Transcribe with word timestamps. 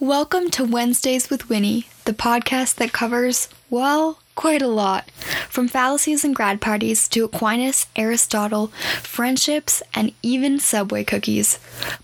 Welcome 0.00 0.48
to 0.52 0.64
Wednesdays 0.64 1.28
with 1.28 1.50
Winnie, 1.50 1.86
the 2.06 2.14
podcast 2.14 2.76
that 2.76 2.90
covers, 2.90 3.50
well, 3.68 4.18
quite 4.34 4.62
a 4.62 4.66
lot. 4.66 5.10
From 5.50 5.68
fallacies 5.68 6.24
and 6.24 6.34
grad 6.34 6.58
parties 6.58 7.06
to 7.08 7.24
Aquinas, 7.26 7.86
Aristotle, 7.94 8.68
friendships, 9.02 9.82
and 9.92 10.14
even 10.22 10.58
Subway 10.58 11.04
cookies. 11.04 11.58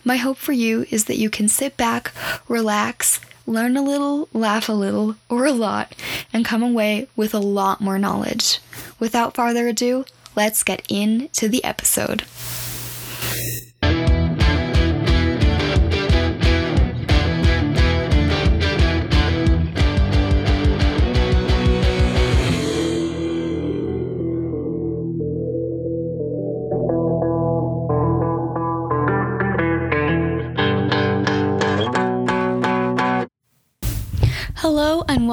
My 0.05 0.17
hope 0.17 0.37
for 0.37 0.53
you 0.53 0.85
is 0.91 1.07
that 1.07 1.17
you 1.17 1.31
can 1.31 1.49
sit 1.49 1.79
back, 1.79 2.13
relax, 2.49 3.19
learn 3.47 3.79
a 3.79 3.83
little, 3.83 4.29
laugh 4.35 4.69
a 4.69 4.73
little, 4.73 5.17
or 5.31 5.47
a 5.47 5.53
lot, 5.53 5.95
and 6.35 6.45
come 6.45 6.63
away 6.63 7.09
with 7.17 7.33
a 7.33 7.39
lot 7.39 7.81
more 7.81 7.99
knowledge. 7.99 8.61
Without 9.01 9.35
farther 9.35 9.69
ado, 9.69 10.05
let's 10.37 10.63
get 10.63 10.85
into 10.91 11.49
the 11.49 11.65
episode. 11.65 12.25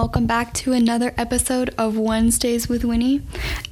Welcome 0.03 0.27
back 0.27 0.53
to 0.53 0.73
another 0.73 1.13
episode 1.17 1.73
of 1.77 1.98
Wednesdays 1.98 2.67
with 2.67 2.84
Winnie. 2.84 3.21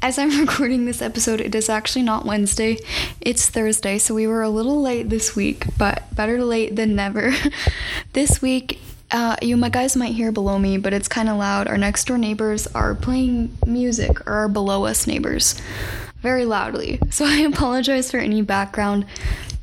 As 0.01 0.17
I'm 0.17 0.29
recording 0.39 0.85
this 0.85 1.01
episode, 1.01 1.41
it 1.41 1.53
is 1.53 1.67
actually 1.67 2.03
not 2.03 2.25
Wednesday, 2.25 2.77
it's 3.19 3.49
Thursday, 3.49 3.97
so 3.97 4.15
we 4.15 4.27
were 4.27 4.41
a 4.41 4.49
little 4.49 4.81
late 4.81 5.09
this 5.09 5.35
week, 5.35 5.65
but 5.77 6.03
better 6.15 6.41
late 6.41 6.77
than 6.77 6.95
never. 6.95 7.33
this 8.13 8.41
week, 8.41 8.79
uh, 9.11 9.35
you 9.41 9.57
my 9.57 9.67
guys 9.67 9.97
might 9.97 10.13
hear 10.13 10.31
below 10.31 10.57
me, 10.57 10.77
but 10.77 10.93
it's 10.93 11.09
kind 11.09 11.27
of 11.27 11.35
loud. 11.35 11.67
Our 11.67 11.77
next 11.77 12.05
door 12.05 12.17
neighbors 12.17 12.65
are 12.67 12.95
playing 12.95 13.57
music, 13.65 14.25
or 14.25 14.31
our 14.31 14.47
below 14.47 14.85
us 14.85 15.05
neighbors, 15.05 15.61
very 16.21 16.45
loudly. 16.45 16.97
So 17.09 17.25
I 17.27 17.39
apologize 17.39 18.09
for 18.09 18.19
any 18.19 18.41
background 18.41 19.05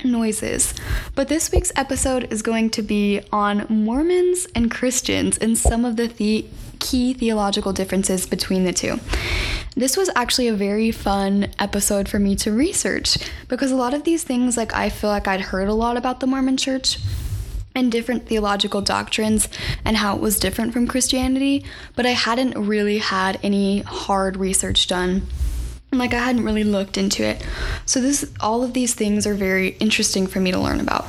noises. 0.05 0.75
But 1.15 1.29
this 1.29 1.51
week's 1.51 1.73
episode 1.77 2.33
is 2.33 2.43
going 2.43 2.71
to 2.71 2.83
be 2.83 3.21
on 3.33 3.67
Mormons 3.69 4.47
and 4.55 4.71
Christians 4.71 5.39
and 5.39 5.57
some 5.57 5.85
of 5.85 5.97
the, 5.97 6.07
the- 6.09 6.47
key 6.79 7.13
theological 7.13 7.73
differences 7.73 8.27
between 8.27 8.65
the 8.65 8.73
two. 8.73 9.01
This 9.75 9.97
was 9.97 10.11
actually 10.15 10.49
a 10.49 10.55
very 10.55 10.91
fun 10.91 11.49
episode 11.59 12.09
for 12.09 12.19
me 12.19 12.35
to 12.37 12.53
research 12.53 13.19
because 13.49 13.71
a 13.71 13.77
lot 13.77 13.95
of 13.95 14.05
these 14.05 14.25
things, 14.25 14.57
like, 14.57 14.75
I 14.75 14.89
feel 14.89 15.11
like 15.11 15.29
I'd 15.29 15.41
heard 15.41 15.69
a 15.69 15.75
lot 15.75 15.97
about 15.97 16.21
the 16.21 16.27
Mormon 16.27 16.57
church 16.57 16.99
and 17.75 17.93
different 17.93 18.27
theological 18.27 18.81
doctrines 18.81 19.49
and 19.85 19.97
how 19.97 20.17
it 20.17 20.21
was 20.21 20.39
different 20.39 20.73
from 20.73 20.87
Christianity, 20.87 21.65
but 21.95 22.07
I 22.07 22.11
hadn't 22.11 22.59
really 22.59 22.99
had 22.99 23.39
any 23.43 23.81
hard 23.81 24.37
research 24.37 24.89
done 24.89 25.27
like 25.93 26.13
I 26.15 26.19
hadn't 26.19 26.45
really 26.45 26.65
looked 26.65 26.99
into 26.99 27.25
it. 27.25 27.45
So 27.87 28.01
this 28.01 28.31
all 28.41 28.63
of 28.63 28.75
these 28.75 28.95
things 28.95 29.27
are 29.27 29.35
very 29.35 29.69
interesting 29.79 30.27
for 30.27 30.41
me 30.41 30.51
to 30.51 30.59
learn 30.59 30.81
about. 30.81 31.07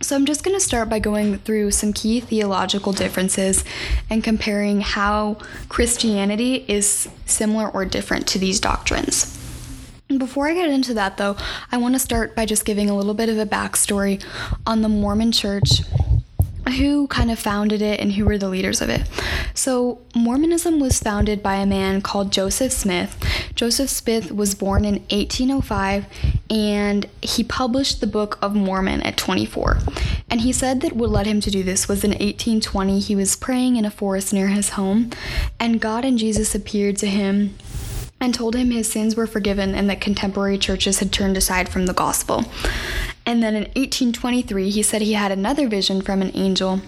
So 0.00 0.14
I'm 0.14 0.26
just 0.26 0.44
going 0.44 0.56
to 0.56 0.64
start 0.64 0.88
by 0.88 1.00
going 1.00 1.38
through 1.38 1.72
some 1.72 1.92
key 1.92 2.20
theological 2.20 2.92
differences 2.92 3.64
and 4.08 4.22
comparing 4.22 4.80
how 4.80 5.38
Christianity 5.68 6.64
is 6.68 7.08
similar 7.26 7.68
or 7.68 7.84
different 7.84 8.28
to 8.28 8.38
these 8.38 8.60
doctrines. 8.60 9.34
Before 10.16 10.48
I 10.48 10.54
get 10.54 10.70
into 10.70 10.94
that, 10.94 11.16
though, 11.16 11.36
I 11.72 11.78
want 11.78 11.94
to 11.94 11.98
start 11.98 12.36
by 12.36 12.46
just 12.46 12.64
giving 12.64 12.88
a 12.88 12.96
little 12.96 13.12
bit 13.12 13.28
of 13.28 13.38
a 13.38 13.44
backstory 13.44 14.24
on 14.66 14.82
the 14.82 14.88
Mormon 14.88 15.32
church 15.32 15.82
who 16.72 17.06
kind 17.08 17.30
of 17.30 17.38
founded 17.38 17.82
it 17.82 18.00
and 18.00 18.12
who 18.12 18.24
were 18.24 18.38
the 18.38 18.48
leaders 18.48 18.80
of 18.80 18.88
it. 18.88 19.08
So, 19.54 20.00
Mormonism 20.14 20.78
was 20.78 21.00
founded 21.00 21.42
by 21.42 21.56
a 21.56 21.66
man 21.66 22.00
called 22.00 22.32
Joseph 22.32 22.72
Smith. 22.72 23.16
Joseph 23.54 23.90
Smith 23.90 24.30
was 24.30 24.54
born 24.54 24.84
in 24.84 25.00
1805 25.10 26.06
and 26.50 27.06
he 27.22 27.42
published 27.42 28.00
the 28.00 28.06
Book 28.06 28.38
of 28.40 28.54
Mormon 28.54 29.02
at 29.02 29.16
24. 29.16 29.78
And 30.30 30.42
he 30.42 30.52
said 30.52 30.80
that 30.82 30.92
what 30.92 31.10
led 31.10 31.26
him 31.26 31.40
to 31.40 31.50
do 31.50 31.62
this 31.62 31.88
was 31.88 32.04
in 32.04 32.10
1820 32.10 33.00
he 33.00 33.16
was 33.16 33.36
praying 33.36 33.76
in 33.76 33.84
a 33.84 33.90
forest 33.90 34.32
near 34.32 34.48
his 34.48 34.70
home 34.70 35.10
and 35.58 35.80
God 35.80 36.04
and 36.04 36.18
Jesus 36.18 36.54
appeared 36.54 36.96
to 36.98 37.06
him 37.06 37.56
and 38.20 38.34
told 38.34 38.56
him 38.56 38.70
his 38.70 38.90
sins 38.90 39.16
were 39.16 39.26
forgiven 39.26 39.74
and 39.74 39.88
that 39.88 40.00
contemporary 40.00 40.58
churches 40.58 40.98
had 40.98 41.12
turned 41.12 41.36
aside 41.36 41.68
from 41.68 41.86
the 41.86 41.92
gospel. 41.92 42.44
And 43.28 43.42
then 43.42 43.54
in 43.54 43.64
1823, 43.64 44.70
he 44.70 44.82
said 44.82 45.02
he 45.02 45.12
had 45.12 45.30
another 45.30 45.68
vision 45.68 46.00
from 46.00 46.22
an 46.22 46.30
angel 46.32 46.80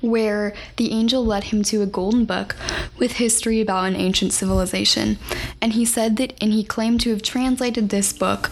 where 0.00 0.54
the 0.76 0.90
angel 0.90 1.22
led 1.22 1.44
him 1.44 1.62
to 1.64 1.82
a 1.82 1.86
golden 1.86 2.24
book 2.24 2.56
with 2.96 3.12
history 3.12 3.60
about 3.60 3.84
an 3.84 3.94
ancient 3.94 4.32
civilization. 4.32 5.18
And 5.60 5.74
he 5.74 5.84
said 5.84 6.16
that, 6.16 6.32
and 6.40 6.54
he 6.54 6.64
claimed 6.64 7.02
to 7.02 7.10
have 7.10 7.20
translated 7.20 7.90
this 7.90 8.10
book. 8.14 8.50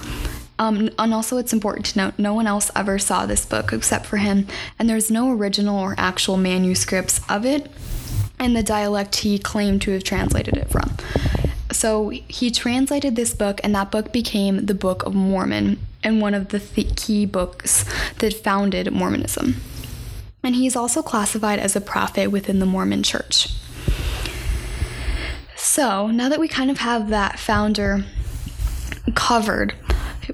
Um, 0.59 0.91
and 0.99 1.15
also, 1.15 1.39
it's 1.39 1.55
important 1.55 1.87
to 1.87 1.99
note 1.99 2.19
no 2.19 2.35
one 2.35 2.47
else 2.47 2.71
ever 2.77 2.99
saw 2.99 3.25
this 3.25 3.47
book 3.47 3.73
except 3.73 4.05
for 4.05 4.19
him, 4.19 4.47
and 4.79 4.87
there's 4.87 5.11
no 5.11 5.33
original 5.33 5.79
or 5.79 5.95
actual 5.97 6.37
manuscripts 6.37 7.23
of 7.27 7.47
it, 7.47 7.71
and 8.39 8.55
the 8.55 8.63
dialect 8.63 9.17
he 9.17 9.39
claimed 9.39 9.81
to 9.83 9.93
have 9.93 10.05
translated 10.05 10.59
it 10.59 10.69
from. 10.69 10.95
So 11.73 12.11
he 12.11 12.51
translated 12.51 13.17
this 13.17 13.33
book, 13.33 13.63
and 13.65 13.75
that 13.75 13.91
book 13.91 14.13
became 14.13 14.67
the 14.67 14.75
Book 14.75 15.05
of 15.05 15.15
Mormon, 15.15 15.79
and 16.03 16.21
one 16.21 16.35
of 16.35 16.49
the 16.49 16.59
th- 16.59 16.97
key 16.97 17.27
books 17.27 17.85
that 18.19 18.33
founded 18.33 18.93
Mormonism. 18.93 19.57
And 20.43 20.55
he's 20.55 20.77
also 20.77 21.03
classified 21.03 21.59
as 21.59 21.75
a 21.75 21.81
prophet 21.81 22.31
within 22.31 22.59
the 22.61 22.67
Mormon 22.67 23.03
church. 23.03 23.49
So 25.57 26.07
now 26.07 26.29
that 26.29 26.41
we 26.41 26.49
kind 26.49 26.71
of 26.71 26.79
have 26.79 27.11
that 27.11 27.39
founder 27.39 28.05
covered, 29.15 29.75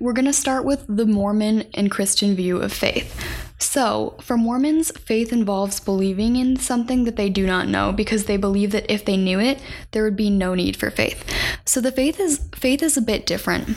we're 0.01 0.13
going 0.13 0.27
to 0.27 0.33
start 0.33 0.65
with 0.65 0.85
the 0.89 1.07
Mormon 1.07 1.65
and 1.75 1.91
Christian 1.91 2.35
view 2.35 2.59
of 2.59 2.73
faith. 2.73 3.21
So, 3.59 4.17
for 4.21 4.37
Mormons, 4.37 4.91
faith 4.99 5.33
involves 5.33 5.81
believing 5.81 6.37
in 6.37 6.57
something 6.57 7.05
that 7.05 7.17
they 7.17 7.31
do 7.31 7.47
not 7.47 7.69
know 7.69 7.93
because 7.93 8.25
they 8.25 8.37
believe 8.37 8.73
that 8.73 8.93
if 8.93 9.05
they 9.05 9.17
knew 9.17 9.41
it, 9.41 9.61
there 9.93 10.05
would 10.05 10.17
be 10.17 10.29
no 10.29 10.55
need 10.55 10.77
for 10.77 10.91
faith. 10.91 11.25
So 11.65 11.81
the 11.81 11.93
faith 11.93 12.21
is 12.21 12.39
faith 12.55 12.83
is 12.83 12.97
a 12.97 13.03
bit 13.03 13.27
different 13.27 13.77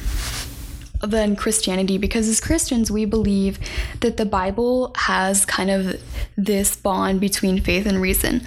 than 1.01 1.35
Christianity 1.35 1.97
because 1.97 2.27
as 2.27 2.39
Christians 2.39 2.91
we 2.91 3.05
believe 3.05 3.59
that 3.99 4.17
the 4.17 4.25
Bible 4.25 4.93
has 4.95 5.45
kind 5.45 5.69
of 5.69 6.01
this 6.37 6.75
bond 6.75 7.19
between 7.19 7.61
faith 7.61 7.85
and 7.85 8.01
reason. 8.01 8.41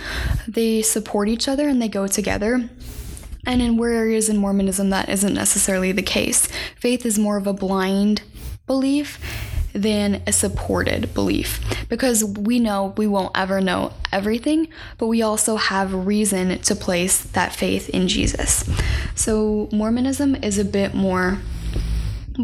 They 0.46 0.82
support 0.82 1.28
each 1.28 1.48
other 1.48 1.68
and 1.68 1.80
they 1.80 1.88
go 1.88 2.06
together. 2.06 2.68
And 3.46 3.62
in 3.62 3.78
where 3.78 3.92
areas 3.92 4.28
in 4.28 4.36
Mormonism 4.36 4.90
that 4.90 5.08
isn't 5.08 5.32
necessarily 5.32 5.92
the 5.92 6.02
case. 6.02 6.46
Faith 6.76 7.06
is 7.06 7.18
more 7.18 7.38
of 7.38 7.46
a 7.46 7.54
blind 7.54 8.22
belief 8.66 9.18
than 9.72 10.22
a 10.26 10.32
supported 10.32 11.14
belief 11.14 11.60
because 11.88 12.24
we 12.24 12.58
know 12.58 12.92
we 12.96 13.06
won't 13.06 13.36
ever 13.36 13.60
know 13.60 13.92
everything, 14.12 14.68
but 14.98 15.06
we 15.06 15.22
also 15.22 15.56
have 15.56 16.06
reason 16.06 16.58
to 16.60 16.74
place 16.74 17.22
that 17.22 17.54
faith 17.54 17.88
in 17.90 18.08
Jesus. 18.08 18.68
So 19.14 19.68
Mormonism 19.72 20.36
is 20.36 20.58
a 20.58 20.64
bit 20.64 20.94
more 20.94 21.38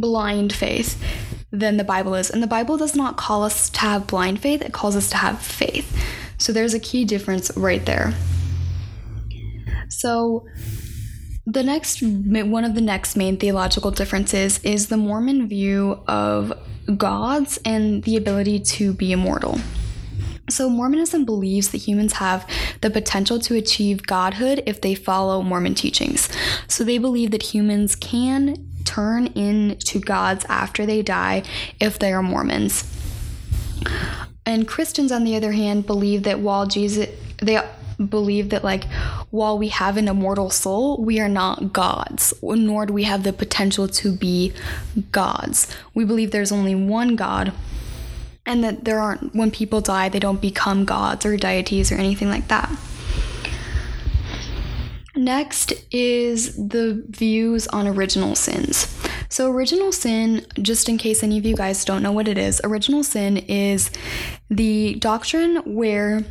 blind 0.01 0.53
faith 0.53 1.03
than 1.51 1.77
the 1.77 1.85
Bible 1.85 2.15
is. 2.15 2.31
And 2.31 2.43
the 2.43 2.47
Bible 2.47 2.77
does 2.77 2.95
not 2.95 3.17
call 3.17 3.45
us 3.45 3.71
to 3.71 3.81
have 3.81 4.07
blind 4.07 4.41
faith, 4.41 4.63
it 4.63 4.73
calls 4.73 4.97
us 4.97 5.11
to 5.11 5.17
have 5.17 5.41
faith. 5.41 6.03
So 6.39 6.53
there's 6.53 6.75
a 6.75 6.81
key 6.81 7.05
difference 7.05 7.51
right 7.57 7.85
there. 7.85 8.15
So 9.89 10.47
the 11.47 11.63
next 11.63 12.03
one 12.03 12.65
of 12.65 12.75
the 12.75 12.81
next 12.81 13.17
main 13.17 13.37
theological 13.37 13.93
differences 13.93 14.59
is 14.65 14.89
the 14.89 14.97
Mormon 14.97 15.49
view 15.49 16.03
of 16.09 16.53
gods 16.97 17.59
and 17.65 18.03
the 18.03 18.17
ability 18.17 18.61
to 18.61 18.93
be 18.93 19.13
immortal. 19.13 19.61
So, 20.49 20.71
Mormonism 20.71 21.25
believes 21.25 21.71
that 21.71 21.79
humans 21.79 22.15
have 22.15 22.49
the 22.81 22.89
potential 22.89 23.41
to 23.41 23.57
achieve 23.57 24.07
godhood 24.07 24.63
if 24.65 24.81
they 24.81 24.95
follow 24.95 25.43
Mormon 25.43 25.75
teachings. 25.75 26.29
So, 26.69 26.85
they 26.85 26.99
believe 26.99 27.33
that 27.33 27.43
humans 27.43 27.97
can 27.97 28.65
turn 28.87 29.27
into 29.29 29.99
gods 29.99 30.47
after 30.49 30.87
they 30.87 31.03
die 31.03 31.43
if 31.81 31.99
they 31.99 32.13
are 32.13 32.23
Mormons. 32.23 32.85
And 34.47 34.67
Christians, 34.67 35.13
on 35.13 35.25
the 35.25 35.37
other 35.37 35.53
hand, 35.53 35.87
believe 35.87 36.23
that 36.23 36.39
while 36.39 36.67
Jesus, 36.67 37.09
they 37.39 37.61
believe 38.05 38.51
that 38.51 38.63
like 38.63 38.85
while 39.31 39.59
we 39.59 39.69
have 39.69 39.97
an 39.97 40.09
immortal 40.09 40.51
soul, 40.51 41.03
we 41.03 41.19
are 41.19 41.29
not 41.29 41.73
gods, 41.73 42.33
nor 42.43 42.87
do 42.87 42.93
we 42.93 43.05
have 43.05 43.23
the 43.23 43.33
potential 43.33 43.89
to 43.89 44.13
be 44.13 44.53
gods. 45.13 45.75
We 45.95 46.05
believe 46.05 46.31
there's 46.31 46.53
only 46.53 46.75
one 46.75 47.17
God, 47.17 47.53
and 48.45 48.63
that 48.63 48.85
there 48.85 49.01
aren't 49.01 49.35
when 49.35 49.51
people 49.51 49.81
die, 49.81 50.09
they 50.09 50.21
don't 50.21 50.41
become 50.41 50.85
gods 50.85 51.27
or 51.27 51.37
deities 51.37 51.91
or 51.91 51.97
anything 51.97 52.29
like 52.29 52.49
that. 52.49 52.71
Next 55.17 55.73
is 55.91 56.55
the 56.57 57.03
views 57.09 57.67
on 57.69 57.89
original 57.89 58.35
sins. 58.35 58.95
So, 59.31 59.51
original 59.51 59.91
sin, 59.91 60.47
just 60.61 60.91
in 60.91 60.99
case 60.99 61.23
any 61.23 61.39
of 61.39 61.47
you 61.47 61.57
guys 61.57 61.87
don't 61.87 62.03
know 62.03 62.13
what 62.13 62.29
it 62.29 62.37
is, 62.37 62.61
original 62.63 63.03
sin 63.03 63.39
is 63.39 63.91
the 64.51 64.95
doctrine 64.97 65.57
where 65.65 66.25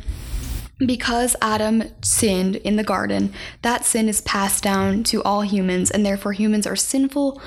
because 0.78 1.34
Adam 1.42 1.84
sinned 2.02 2.56
in 2.56 2.76
the 2.76 2.84
garden, 2.84 3.32
that 3.62 3.84
sin 3.84 4.08
is 4.08 4.20
passed 4.20 4.62
down 4.62 5.02
to 5.04 5.22
all 5.22 5.40
humans, 5.40 5.90
and 5.90 6.06
therefore 6.06 6.32
humans 6.32 6.66
are 6.66 6.76
sinful 6.76 7.40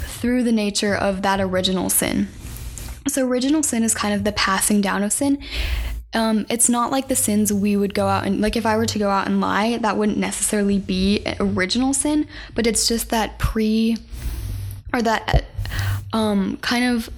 through 0.00 0.42
the 0.42 0.52
nature 0.52 0.94
of 0.94 1.22
that 1.22 1.40
original 1.40 1.88
sin. 1.88 2.28
So, 3.06 3.26
original 3.26 3.62
sin 3.62 3.84
is 3.84 3.94
kind 3.94 4.12
of 4.12 4.24
the 4.24 4.32
passing 4.32 4.80
down 4.80 5.04
of 5.04 5.12
sin. 5.12 5.38
Um, 6.12 6.44
it's 6.50 6.68
not 6.68 6.90
like 6.90 7.06
the 7.08 7.16
sins 7.16 7.52
we 7.52 7.76
would 7.76 7.94
go 7.94 8.08
out 8.08 8.26
and 8.26 8.40
like 8.40 8.56
if 8.56 8.66
I 8.66 8.76
were 8.76 8.86
to 8.86 8.98
go 8.98 9.10
out 9.10 9.28
and 9.28 9.40
lie, 9.40 9.78
that 9.78 9.96
wouldn't 9.96 10.18
necessarily 10.18 10.78
be 10.78 11.24
original 11.38 11.92
sin, 11.94 12.26
but 12.54 12.66
it's 12.66 12.88
just 12.88 13.10
that 13.10 13.38
pre 13.38 13.96
or 14.92 15.02
that 15.02 15.44
um, 16.12 16.56
kind 16.58 16.84
of 16.84 17.10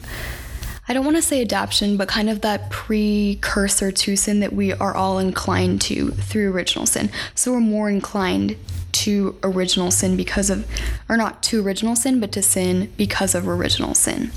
I 0.88 0.94
don't 0.94 1.04
want 1.04 1.16
to 1.16 1.22
say 1.22 1.40
adaptation, 1.40 1.96
but 1.96 2.08
kind 2.08 2.28
of 2.28 2.40
that 2.40 2.68
precursor 2.70 3.92
to 3.92 4.16
sin 4.16 4.40
that 4.40 4.52
we 4.52 4.72
are 4.72 4.94
all 4.94 5.18
inclined 5.18 5.80
to 5.82 6.10
through 6.10 6.52
original 6.52 6.86
sin. 6.86 7.08
So 7.34 7.52
we're 7.52 7.60
more 7.60 7.88
inclined 7.88 8.56
to 8.92 9.38
original 9.42 9.90
sin 9.90 10.16
because 10.16 10.50
of, 10.50 10.66
or 11.08 11.16
not 11.16 11.42
to 11.44 11.64
original 11.64 11.96
sin, 11.96 12.20
but 12.20 12.32
to 12.32 12.42
sin 12.42 12.92
because 12.96 13.34
of 13.34 13.48
original 13.48 13.94
sin. 13.94 14.32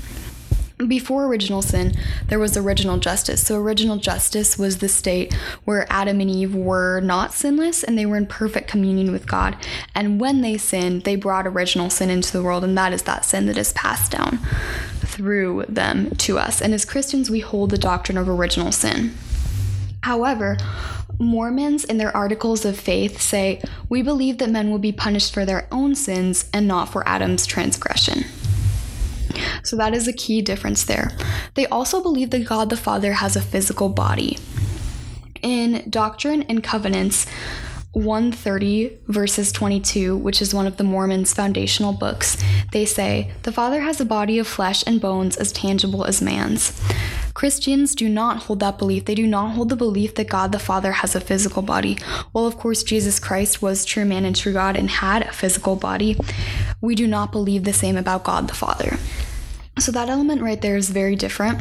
Before 0.78 1.24
original 1.24 1.62
sin, 1.62 1.96
there 2.28 2.38
was 2.38 2.54
original 2.54 2.98
justice. 2.98 3.46
So, 3.46 3.56
original 3.56 3.96
justice 3.96 4.58
was 4.58 4.78
the 4.78 4.90
state 4.90 5.32
where 5.64 5.86
Adam 5.90 6.20
and 6.20 6.28
Eve 6.28 6.54
were 6.54 7.00
not 7.00 7.32
sinless 7.32 7.82
and 7.82 7.96
they 7.96 8.04
were 8.04 8.18
in 8.18 8.26
perfect 8.26 8.68
communion 8.68 9.10
with 9.10 9.26
God. 9.26 9.56
And 9.94 10.20
when 10.20 10.42
they 10.42 10.58
sinned, 10.58 11.04
they 11.04 11.16
brought 11.16 11.46
original 11.46 11.88
sin 11.88 12.10
into 12.10 12.30
the 12.30 12.42
world, 12.42 12.62
and 12.62 12.76
that 12.76 12.92
is 12.92 13.04
that 13.04 13.24
sin 13.24 13.46
that 13.46 13.56
is 13.56 13.72
passed 13.72 14.12
down 14.12 14.38
through 15.00 15.64
them 15.66 16.10
to 16.16 16.38
us. 16.38 16.60
And 16.60 16.74
as 16.74 16.84
Christians, 16.84 17.30
we 17.30 17.40
hold 17.40 17.70
the 17.70 17.78
doctrine 17.78 18.18
of 18.18 18.28
original 18.28 18.70
sin. 18.70 19.14
However, 20.02 20.58
Mormons 21.18 21.84
in 21.84 21.96
their 21.96 22.14
articles 22.14 22.66
of 22.66 22.78
faith 22.78 23.18
say, 23.20 23.62
We 23.88 24.02
believe 24.02 24.36
that 24.38 24.50
men 24.50 24.70
will 24.70 24.78
be 24.78 24.92
punished 24.92 25.32
for 25.32 25.46
their 25.46 25.66
own 25.72 25.94
sins 25.94 26.50
and 26.52 26.68
not 26.68 26.90
for 26.90 27.06
Adam's 27.08 27.46
transgression. 27.46 28.26
So 29.62 29.76
that 29.76 29.94
is 29.94 30.08
a 30.08 30.12
key 30.12 30.42
difference 30.42 30.84
there. 30.84 31.10
They 31.54 31.66
also 31.66 32.02
believe 32.02 32.30
that 32.30 32.46
God 32.46 32.70
the 32.70 32.76
Father 32.76 33.14
has 33.14 33.36
a 33.36 33.40
physical 33.40 33.88
body. 33.88 34.38
In 35.42 35.88
Doctrine 35.88 36.42
and 36.44 36.62
Covenants, 36.62 37.26
130 37.96 38.98
verses 39.08 39.50
22, 39.52 40.18
which 40.18 40.42
is 40.42 40.52
one 40.52 40.66
of 40.66 40.76
the 40.76 40.84
Mormons' 40.84 41.32
foundational 41.32 41.94
books, 41.94 42.36
they 42.72 42.84
say, 42.84 43.32
The 43.44 43.52
Father 43.52 43.80
has 43.80 43.98
a 44.02 44.04
body 44.04 44.38
of 44.38 44.46
flesh 44.46 44.84
and 44.86 45.00
bones 45.00 45.34
as 45.36 45.50
tangible 45.50 46.04
as 46.04 46.20
man's. 46.20 46.78
Christians 47.32 47.94
do 47.94 48.08
not 48.08 48.44
hold 48.44 48.60
that 48.60 48.76
belief. 48.76 49.06
They 49.06 49.14
do 49.14 49.26
not 49.26 49.52
hold 49.52 49.70
the 49.70 49.76
belief 49.76 50.14
that 50.14 50.28
God 50.28 50.52
the 50.52 50.58
Father 50.58 50.92
has 50.92 51.14
a 51.14 51.20
physical 51.22 51.62
body. 51.62 51.96
Well, 52.34 52.46
of 52.46 52.58
course, 52.58 52.82
Jesus 52.82 53.18
Christ 53.18 53.62
was 53.62 53.86
true 53.86 54.04
man 54.04 54.26
and 54.26 54.36
true 54.36 54.52
God 54.52 54.76
and 54.76 54.90
had 54.90 55.22
a 55.22 55.32
physical 55.32 55.76
body. 55.76 56.18
We 56.82 56.94
do 56.94 57.06
not 57.06 57.32
believe 57.32 57.64
the 57.64 57.72
same 57.72 57.96
about 57.96 58.24
God 58.24 58.48
the 58.48 58.54
Father. 58.54 58.98
So 59.78 59.92
that 59.92 60.08
element 60.08 60.42
right 60.42 60.60
there 60.60 60.76
is 60.76 60.90
very 60.90 61.16
different. 61.16 61.60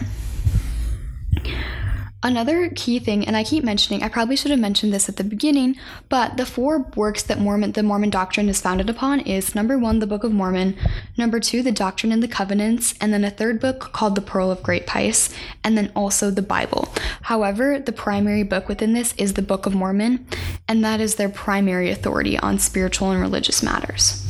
Another 2.23 2.69
key 2.69 2.97
thing, 2.97 3.27
and 3.27 3.37
I 3.37 3.43
keep 3.43 3.63
mentioning, 3.63 4.01
I 4.01 4.07
probably 4.07 4.35
should 4.35 4.49
have 4.49 4.59
mentioned 4.59 4.91
this 4.91 5.07
at 5.07 5.17
the 5.17 5.23
beginning, 5.23 5.75
but 6.09 6.37
the 6.37 6.45
four 6.45 6.89
works 6.95 7.21
that 7.21 7.39
Mormon 7.39 7.73
the 7.73 7.83
Mormon 7.83 8.09
doctrine 8.09 8.49
is 8.49 8.59
founded 8.59 8.89
upon 8.89 9.19
is 9.19 9.53
number 9.53 9.77
one, 9.77 9.99
the 9.99 10.07
Book 10.07 10.23
of 10.23 10.31
Mormon, 10.31 10.75
number 11.17 11.39
two, 11.39 11.61
the 11.61 11.71
Doctrine 11.71 12.11
and 12.11 12.23
the 12.23 12.27
Covenants, 12.27 12.95
and 12.99 13.13
then 13.13 13.23
a 13.23 13.29
third 13.29 13.59
book 13.59 13.91
called 13.93 14.15
the 14.15 14.21
Pearl 14.21 14.49
of 14.49 14.63
Great 14.63 14.87
Price, 14.87 15.31
and 15.63 15.77
then 15.77 15.91
also 15.95 16.31
the 16.31 16.41
Bible. 16.41 16.91
However, 17.23 17.77
the 17.77 17.91
primary 17.91 18.41
book 18.41 18.67
within 18.67 18.93
this 18.93 19.13
is 19.19 19.33
the 19.33 19.43
Book 19.43 19.67
of 19.67 19.75
Mormon, 19.75 20.25
and 20.67 20.83
that 20.83 20.99
is 20.99 21.15
their 21.15 21.29
primary 21.29 21.91
authority 21.91 22.39
on 22.39 22.57
spiritual 22.57 23.11
and 23.11 23.21
religious 23.21 23.61
matters. 23.61 24.25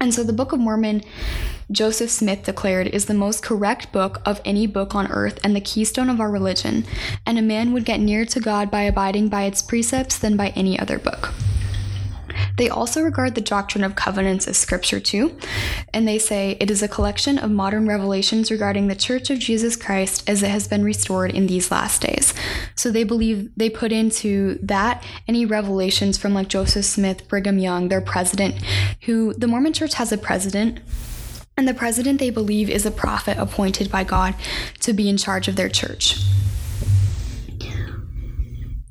And 0.00 0.14
so 0.14 0.24
the 0.24 0.32
Book 0.32 0.52
of 0.52 0.60
Mormon 0.60 1.02
Joseph 1.70 2.10
Smith 2.10 2.44
declared, 2.44 2.88
is 2.88 3.06
the 3.06 3.14
most 3.14 3.42
correct 3.42 3.90
book 3.92 4.20
of 4.26 4.40
any 4.44 4.66
book 4.66 4.94
on 4.94 5.10
earth 5.10 5.38
and 5.42 5.56
the 5.56 5.60
keystone 5.60 6.10
of 6.10 6.20
our 6.20 6.30
religion, 6.30 6.84
and 7.24 7.38
a 7.38 7.42
man 7.42 7.72
would 7.72 7.84
get 7.84 8.00
nearer 8.00 8.24
to 8.26 8.40
God 8.40 8.70
by 8.70 8.82
abiding 8.82 9.28
by 9.28 9.44
its 9.44 9.62
precepts 9.62 10.18
than 10.18 10.36
by 10.36 10.48
any 10.50 10.78
other 10.78 10.98
book. 10.98 11.32
They 12.56 12.68
also 12.68 13.02
regard 13.02 13.34
the 13.34 13.40
doctrine 13.40 13.82
of 13.82 13.96
covenants 13.96 14.46
as 14.46 14.56
scripture 14.56 15.00
too, 15.00 15.36
and 15.92 16.06
they 16.06 16.18
say 16.18 16.56
it 16.60 16.70
is 16.70 16.82
a 16.82 16.88
collection 16.88 17.38
of 17.38 17.50
modern 17.50 17.88
revelations 17.88 18.50
regarding 18.50 18.86
the 18.86 18.94
Church 18.94 19.30
of 19.30 19.38
Jesus 19.38 19.74
Christ 19.76 20.28
as 20.28 20.42
it 20.42 20.50
has 20.50 20.68
been 20.68 20.84
restored 20.84 21.32
in 21.32 21.46
these 21.46 21.70
last 21.70 22.02
days. 22.02 22.34
So 22.74 22.90
they 22.90 23.04
believe 23.04 23.50
they 23.56 23.70
put 23.70 23.90
into 23.90 24.58
that 24.62 25.02
any 25.26 25.46
revelations 25.46 26.16
from 26.16 26.34
like 26.34 26.48
Joseph 26.48 26.84
Smith, 26.84 27.26
Brigham 27.28 27.58
Young, 27.58 27.88
their 27.88 28.00
president, 28.00 28.56
who 29.02 29.32
the 29.34 29.48
Mormon 29.48 29.72
Church 29.72 29.94
has 29.94 30.12
a 30.12 30.18
president 30.18 30.80
and 31.56 31.68
the 31.68 31.74
president, 31.74 32.18
they 32.18 32.30
believe, 32.30 32.68
is 32.68 32.84
a 32.84 32.90
prophet 32.90 33.38
appointed 33.38 33.90
by 33.90 34.04
God 34.04 34.34
to 34.80 34.92
be 34.92 35.08
in 35.08 35.16
charge 35.16 35.46
of 35.46 35.56
their 35.56 35.68
church. 35.68 36.20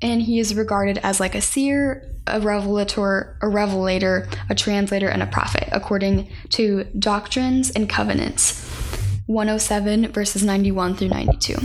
And 0.01 0.21
he 0.21 0.39
is 0.39 0.56
regarded 0.56 0.98
as 1.00 1.19
like 1.19 1.36
a 1.36 1.42
seer, 1.42 2.10
a 2.27 2.39
revelator, 2.39 3.38
a 3.42 3.48
revelator, 3.48 4.27
a 4.50 4.56
translator, 4.56 5.10
and 5.10 5.21
a 5.21 5.25
prophet, 5.25 5.68
according 5.71 6.30
to 6.50 6.86
Doctrines 6.98 7.69
and 7.71 7.89
Covenants 7.89 8.65
107, 9.27 10.12
verses 10.12 10.44
91 10.44 10.95
through 10.95 11.10
92. 11.10 11.56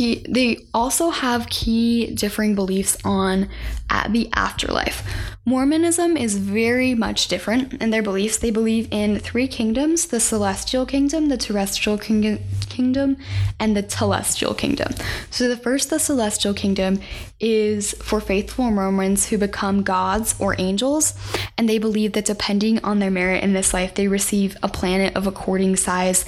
He, 0.00 0.24
they 0.26 0.66
also 0.72 1.10
have 1.10 1.50
key 1.50 2.14
differing 2.14 2.54
beliefs 2.54 2.96
on 3.04 3.50
at 3.90 4.14
the 4.14 4.30
afterlife. 4.32 5.06
Mormonism 5.44 6.16
is 6.16 6.38
very 6.38 6.94
much 6.94 7.28
different 7.28 7.74
in 7.82 7.90
their 7.90 8.02
beliefs. 8.02 8.38
They 8.38 8.50
believe 8.50 8.88
in 8.90 9.18
three 9.18 9.46
kingdoms 9.46 10.06
the 10.06 10.18
celestial 10.18 10.86
kingdom, 10.86 11.28
the 11.28 11.36
terrestrial 11.36 11.98
king- 11.98 12.42
kingdom, 12.70 13.18
and 13.58 13.76
the 13.76 13.82
telestial 13.82 14.56
kingdom. 14.56 14.94
So, 15.30 15.48
the 15.48 15.56
first, 15.58 15.90
the 15.90 15.98
celestial 15.98 16.54
kingdom, 16.54 17.00
is 17.38 17.92
for 18.02 18.22
faithful 18.22 18.70
Mormons 18.70 19.28
who 19.28 19.36
become 19.36 19.82
gods 19.82 20.34
or 20.38 20.56
angels, 20.58 21.12
and 21.58 21.68
they 21.68 21.76
believe 21.76 22.14
that 22.14 22.24
depending 22.24 22.82
on 22.82 23.00
their 23.00 23.10
merit 23.10 23.44
in 23.44 23.52
this 23.52 23.74
life, 23.74 23.96
they 23.96 24.08
receive 24.08 24.56
a 24.62 24.68
planet 24.68 25.14
of 25.14 25.26
according 25.26 25.76
size 25.76 26.24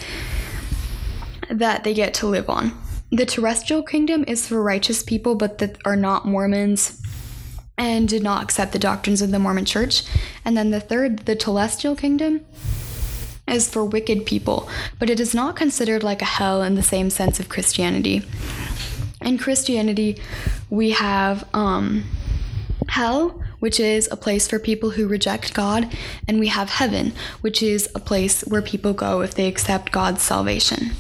that 1.48 1.84
they 1.84 1.94
get 1.94 2.12
to 2.12 2.26
live 2.26 2.50
on. 2.50 2.78
The 3.14 3.26
terrestrial 3.26 3.82
kingdom 3.82 4.24
is 4.26 4.48
for 4.48 4.62
righteous 4.62 5.02
people, 5.02 5.34
but 5.34 5.58
that 5.58 5.76
are 5.84 5.96
not 5.96 6.24
Mormons 6.24 6.98
and 7.76 8.08
did 8.08 8.22
not 8.22 8.42
accept 8.42 8.72
the 8.72 8.78
doctrines 8.78 9.20
of 9.20 9.30
the 9.30 9.38
Mormon 9.38 9.66
church. 9.66 10.04
And 10.46 10.56
then 10.56 10.70
the 10.70 10.80
third, 10.80 11.18
the 11.20 11.38
celestial 11.38 11.94
kingdom, 11.94 12.40
is 13.46 13.68
for 13.68 13.84
wicked 13.84 14.24
people, 14.24 14.66
but 14.98 15.10
it 15.10 15.20
is 15.20 15.34
not 15.34 15.56
considered 15.56 16.02
like 16.02 16.22
a 16.22 16.24
hell 16.24 16.62
in 16.62 16.74
the 16.74 16.82
same 16.82 17.10
sense 17.10 17.38
of 17.38 17.50
Christianity. 17.50 18.22
In 19.20 19.36
Christianity, 19.36 20.18
we 20.70 20.92
have 20.92 21.46
um, 21.52 22.04
hell, 22.88 23.42
which 23.58 23.78
is 23.78 24.08
a 24.10 24.16
place 24.16 24.48
for 24.48 24.58
people 24.58 24.88
who 24.88 25.06
reject 25.06 25.52
God, 25.52 25.94
and 26.26 26.40
we 26.40 26.46
have 26.46 26.70
heaven, 26.70 27.12
which 27.42 27.62
is 27.62 27.90
a 27.94 28.00
place 28.00 28.40
where 28.42 28.62
people 28.62 28.94
go 28.94 29.20
if 29.20 29.34
they 29.34 29.48
accept 29.48 29.92
God's 29.92 30.22
salvation. 30.22 30.92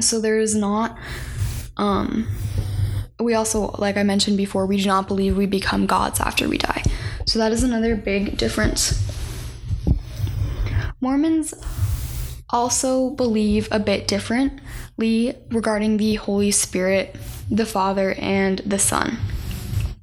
So 0.00 0.20
there 0.20 0.38
is 0.38 0.54
not. 0.54 0.98
Um, 1.76 2.28
we 3.18 3.34
also, 3.34 3.74
like 3.78 3.96
I 3.96 4.02
mentioned 4.02 4.36
before, 4.36 4.66
we 4.66 4.78
do 4.78 4.86
not 4.86 5.06
believe 5.06 5.36
we 5.36 5.46
become 5.46 5.86
gods 5.86 6.20
after 6.20 6.48
we 6.48 6.58
die. 6.58 6.82
So 7.26 7.38
that 7.38 7.52
is 7.52 7.62
another 7.62 7.94
big 7.96 8.36
difference. 8.36 9.06
Mormons 11.00 11.54
also 12.50 13.10
believe 13.10 13.68
a 13.70 13.78
bit 13.78 14.08
differently 14.08 15.34
regarding 15.50 15.96
the 15.96 16.14
Holy 16.14 16.50
Spirit, 16.50 17.16
the 17.50 17.66
Father, 17.66 18.14
and 18.14 18.58
the 18.60 18.78
Son, 18.78 19.18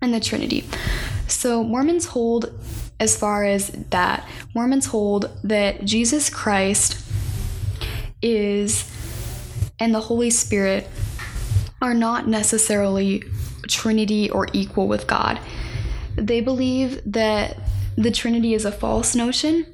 and 0.02 0.14
the 0.14 0.20
Trinity. 0.20 0.66
So 1.28 1.64
Mormons 1.64 2.06
hold, 2.06 2.58
as 3.00 3.18
far 3.18 3.44
as 3.44 3.68
that, 3.90 4.28
Mormons 4.56 4.88
hold 4.88 5.30
that 5.44 5.86
Jesus 5.86 6.30
Christ 6.30 7.04
is 8.22 8.92
and 9.80 9.94
the 9.94 10.02
Holy 10.02 10.30
Spirit 10.30 10.88
are 11.82 11.94
not 11.94 12.28
necessarily 12.28 13.24
Trinity 13.68 14.30
or 14.30 14.48
equal 14.54 14.88
with 14.88 15.08
God. 15.08 15.40
They 16.16 16.42
believe 16.42 17.02
that 17.06 17.58
the 17.96 18.12
Trinity 18.12 18.54
is 18.54 18.66
a 18.66 18.72
false 18.72 19.16
notion, 19.16 19.66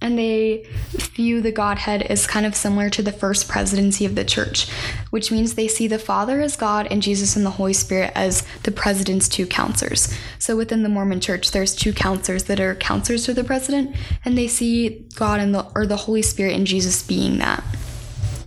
and 0.00 0.16
they 0.16 0.64
view 0.92 1.40
the 1.40 1.50
Godhead 1.50 2.02
as 2.02 2.28
kind 2.28 2.46
of 2.46 2.54
similar 2.54 2.88
to 2.90 3.02
the 3.02 3.12
first 3.12 3.48
presidency 3.48 4.04
of 4.04 4.14
the 4.14 4.24
church, 4.24 4.70
which 5.10 5.32
means 5.32 5.54
they 5.54 5.66
see 5.66 5.88
the 5.88 5.98
Father 5.98 6.40
as 6.40 6.56
God 6.56 6.86
and 6.90 7.02
Jesus 7.02 7.34
and 7.34 7.44
the 7.44 7.50
Holy 7.50 7.72
Spirit 7.72 8.12
as 8.14 8.46
the 8.62 8.70
president's 8.70 9.28
two 9.28 9.46
counselors. 9.46 10.16
So 10.38 10.56
within 10.56 10.84
the 10.84 10.88
Mormon 10.88 11.20
church, 11.20 11.50
there's 11.50 11.74
two 11.74 11.92
counselors 11.92 12.44
that 12.44 12.60
are 12.60 12.76
counselors 12.76 13.24
to 13.24 13.34
the 13.34 13.44
president, 13.44 13.96
and 14.24 14.38
they 14.38 14.46
see 14.46 15.04
God 15.16 15.40
and 15.40 15.52
the 15.52 15.66
or 15.74 15.84
the 15.84 15.96
Holy 15.96 16.22
Spirit 16.22 16.54
and 16.54 16.66
Jesus 16.66 17.02
being 17.02 17.38
that. 17.38 17.64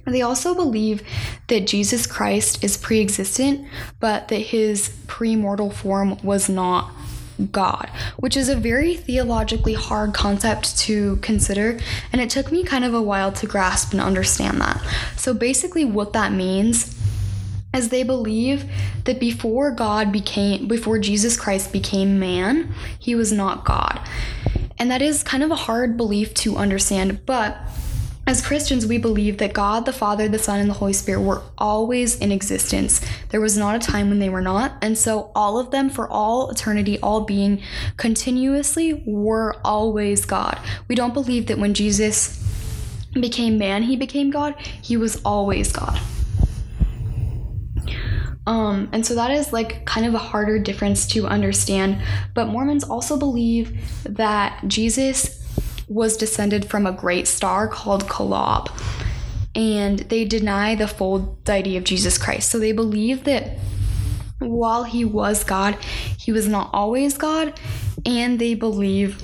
They 0.05 0.21
also 0.21 0.53
believe 0.53 1.01
that 1.47 1.67
Jesus 1.67 2.05
Christ 2.05 2.63
is 2.63 2.77
pre 2.77 3.01
existent, 3.01 3.67
but 3.99 4.27
that 4.27 4.37
his 4.37 4.89
premortal 5.07 5.73
form 5.73 6.17
was 6.23 6.47
not 6.47 6.91
God, 7.51 7.89
which 8.17 8.37
is 8.37 8.47
a 8.47 8.55
very 8.55 8.95
theologically 8.95 9.73
hard 9.73 10.13
concept 10.13 10.77
to 10.79 11.17
consider, 11.17 11.79
and 12.13 12.21
it 12.21 12.29
took 12.29 12.51
me 12.51 12.63
kind 12.63 12.85
of 12.85 12.93
a 12.93 13.01
while 13.01 13.31
to 13.33 13.47
grasp 13.47 13.91
and 13.91 14.01
understand 14.01 14.61
that. 14.61 14.81
So, 15.17 15.33
basically, 15.33 15.83
what 15.83 16.13
that 16.13 16.31
means 16.31 16.95
is 17.73 17.89
they 17.89 18.03
believe 18.03 18.65
that 19.03 19.19
before 19.19 19.71
God 19.71 20.11
became, 20.11 20.67
before 20.67 20.97
Jesus 20.97 21.37
Christ 21.37 21.73
became 21.73 22.19
man, 22.19 22.73
he 22.97 23.15
was 23.15 23.31
not 23.31 23.65
God. 23.65 23.99
And 24.77 24.89
that 24.91 25.01
is 25.01 25.23
kind 25.23 25.43
of 25.43 25.51
a 25.51 25.55
hard 25.55 25.97
belief 25.97 26.33
to 26.35 26.57
understand, 26.57 27.25
but 27.25 27.57
as 28.27 28.45
Christians, 28.45 28.87
we 28.87 28.97
believe 28.97 29.37
that 29.37 29.53
God, 29.53 29.85
the 29.85 29.93
Father, 29.93 30.27
the 30.27 30.39
Son, 30.39 30.59
and 30.59 30.69
the 30.69 30.73
Holy 30.73 30.93
Spirit 30.93 31.21
were 31.21 31.43
always 31.57 32.17
in 32.17 32.31
existence. 32.31 32.99
There 33.29 33.41
was 33.41 33.55
not 33.55 33.75
a 33.75 33.79
time 33.79 34.09
when 34.09 34.17
they 34.17 34.29
were 34.29 34.41
not. 34.41 34.77
And 34.81 34.97
so, 34.97 35.31
all 35.35 35.59
of 35.59 35.69
them, 35.69 35.91
for 35.91 36.09
all 36.09 36.49
eternity, 36.49 36.99
all 37.01 37.21
being 37.21 37.61
continuously, 37.97 39.03
were 39.05 39.57
always 39.63 40.25
God. 40.25 40.59
We 40.87 40.95
don't 40.95 41.13
believe 41.13 41.45
that 41.47 41.59
when 41.59 41.75
Jesus 41.75 42.41
became 43.13 43.59
man, 43.59 43.83
he 43.83 43.95
became 43.95 44.31
God. 44.31 44.55
He 44.59 44.97
was 44.97 45.21
always 45.23 45.71
God. 45.71 45.99
Um, 48.47 48.89
and 48.91 49.05
so 49.05 49.15
that 49.15 49.31
is 49.31 49.51
like 49.53 49.85
kind 49.85 50.05
of 50.05 50.13
a 50.13 50.19
harder 50.19 50.59
difference 50.59 51.07
to 51.07 51.25
understand. 51.25 52.01
But 52.33 52.47
Mormons 52.47 52.83
also 52.83 53.17
believe 53.17 53.79
that 54.03 54.63
Jesus 54.67 55.44
was 55.87 56.17
descended 56.17 56.69
from 56.69 56.85
a 56.85 56.91
great 56.91 57.27
star 57.27 57.67
called 57.67 58.05
Kolob. 58.07 58.71
And 59.53 59.99
they 59.99 60.25
deny 60.25 60.75
the 60.75 60.87
full 60.87 61.39
deity 61.43 61.77
of 61.77 61.83
Jesus 61.83 62.17
Christ. 62.17 62.49
So 62.49 62.59
they 62.59 62.73
believe 62.73 63.23
that 63.23 63.57
while 64.39 64.83
he 64.83 65.05
was 65.05 65.43
God, 65.43 65.77
he 66.17 66.31
was 66.31 66.47
not 66.47 66.69
always 66.73 67.17
God. 67.17 67.59
And 68.05 68.37
they 68.37 68.53
believe 68.53 69.23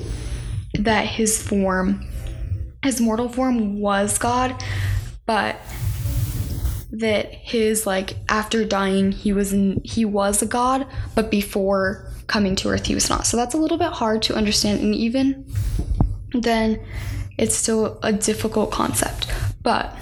that 0.79 1.05
his 1.05 1.41
form, 1.41 2.07
his 2.83 3.01
mortal 3.01 3.27
form, 3.27 3.79
was 3.79 4.17
God, 4.17 4.63
but 5.25 5.57
that 6.91 7.33
his 7.33 7.85
like 7.85 8.17
after 8.27 8.65
dying 8.65 9.11
he 9.11 9.31
was 9.31 9.53
in, 9.53 9.79
he 9.83 10.03
was 10.03 10.41
a 10.41 10.45
god 10.45 10.85
but 11.15 11.31
before 11.31 12.11
coming 12.27 12.53
to 12.53 12.67
earth 12.67 12.85
he 12.85 12.93
was 12.93 13.09
not 13.09 13.25
so 13.25 13.37
that's 13.37 13.53
a 13.53 13.57
little 13.57 13.77
bit 13.77 13.91
hard 13.91 14.21
to 14.21 14.35
understand 14.35 14.81
and 14.81 14.93
even 14.93 15.45
then 16.33 16.79
it's 17.37 17.55
still 17.55 17.99
a 18.03 18.13
difficult 18.13 18.71
concept. 18.71 19.27
But 19.63 19.95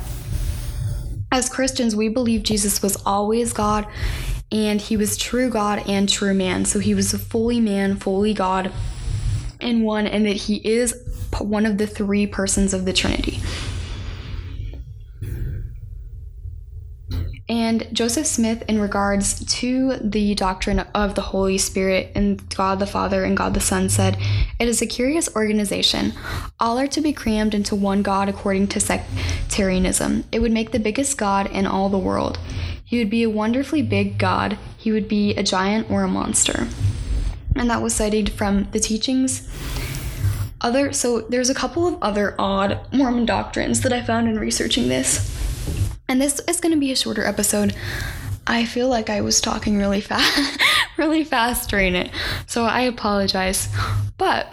as 1.31 1.50
Christians, 1.50 1.95
we 1.95 2.09
believe 2.09 2.43
Jesus 2.43 2.81
was 2.81 3.01
always 3.05 3.53
God 3.53 3.88
and 4.51 4.81
he 4.81 4.98
was 4.98 5.15
true 5.15 5.50
God 5.50 5.83
and 5.88 6.09
true 6.09 6.33
man. 6.33 6.65
So 6.65 6.79
he 6.79 6.95
was 6.95 7.13
fully 7.13 7.59
man, 7.59 7.98
fully 7.98 8.33
God 8.33 8.71
in 9.59 9.83
one, 9.83 10.07
and 10.07 10.25
that 10.25 10.36
he 10.36 10.55
is 10.55 10.95
one 11.39 11.65
of 11.65 11.77
the 11.77 11.86
three 11.86 12.25
persons 12.25 12.74
of 12.74 12.86
the 12.86 12.93
Trinity. 12.93 13.38
And 17.79 17.95
Joseph 17.95 18.27
Smith, 18.27 18.63
in 18.67 18.81
regards 18.81 19.45
to 19.59 19.95
the 19.98 20.36
doctrine 20.36 20.79
of 20.93 21.15
the 21.15 21.21
Holy 21.21 21.57
Spirit 21.57 22.12
and 22.13 22.41
God 22.55 22.79
the 22.79 22.86
Father 22.86 23.24
and 23.24 23.38
God 23.38 23.53
the 23.53 23.62
Son, 23.62 23.88
said, 23.88 24.17
It 24.59 24.67
is 24.67 24.81
a 24.81 24.86
curious 24.86 25.33
organization. 25.36 26.13
All 26.59 26.77
are 26.77 26.88
to 26.88 27.00
be 27.00 27.13
crammed 27.13 27.53
into 27.53 27.75
one 27.75 28.01
God 28.01 28.27
according 28.27 28.67
to 28.69 28.79
sectarianism. 28.79 30.25
It 30.31 30.39
would 30.39 30.51
make 30.51 30.71
the 30.71 30.79
biggest 30.79 31.17
God 31.17 31.50
in 31.51 31.65
all 31.65 31.88
the 31.89 31.98
world. 31.98 32.38
He 32.83 32.98
would 33.00 33.09
be 33.09 33.24
a 33.24 33.29
wonderfully 33.29 33.81
big 33.81 34.17
God. 34.17 34.57
He 34.77 34.91
would 34.91 35.07
be 35.07 35.33
a 35.36 35.43
giant 35.43 35.89
or 35.89 36.03
a 36.03 36.07
monster. 36.09 36.67
And 37.55 37.69
that 37.69 37.81
was 37.81 37.95
cited 37.95 38.31
from 38.31 38.69
the 38.71 38.79
teachings 38.79 39.48
other 40.62 40.91
so 40.91 41.21
there's 41.21 41.50
a 41.50 41.55
couple 41.55 41.88
of 41.88 41.98
other 42.01 42.36
odd 42.38 42.81
Mormon 42.91 43.25
doctrines 43.25 43.79
that 43.79 43.93
I 43.93 44.01
found 44.01 44.27
in 44.27 44.38
researching 44.38 44.89
this. 44.89 45.28
And 46.09 46.19
this 46.19 46.41
is 46.47 46.59
going 46.59 46.73
to 46.73 46.79
be 46.79 46.91
a 46.91 46.95
shorter 46.95 47.23
episode. 47.23 47.75
I 48.47 48.65
feel 48.65 48.89
like 48.89 49.11
I 49.11 49.21
was 49.21 49.39
talking 49.39 49.77
really 49.77 50.01
fast, 50.11 50.59
really 50.97 51.23
fast 51.23 51.69
during 51.69 51.93
it. 51.93 52.09
So 52.47 52.65
I 52.65 52.81
apologize. 52.81 53.69
But 54.17 54.51